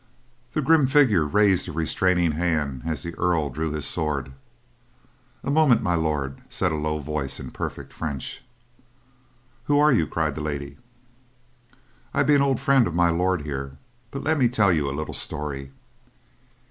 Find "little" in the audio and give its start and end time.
14.97-15.13